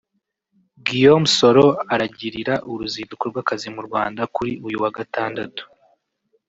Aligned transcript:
Guillaume 0.85 1.27
Soro 1.37 1.65
aragirira 1.93 2.53
uruzinduko 2.71 3.23
rw’akazi 3.31 3.67
mu 3.75 3.81
Rwanda 3.87 4.21
kuri 4.35 4.51
uyu 4.67 4.77
wa 4.83 4.91
Gatandatu 4.97 5.63